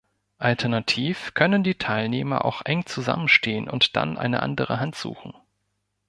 Alternativ 0.39 1.35
können 1.35 1.61
die 1.63 1.75
Teilnehmer 1.75 2.43
auch 2.43 2.63
eng 2.65 2.87
zusammenstehen 2.87 3.69
und 3.69 3.95
dann 3.95 4.17
eine 4.17 4.41
andere 4.41 4.79
Hand 4.79 4.95
suchen. 4.95 5.35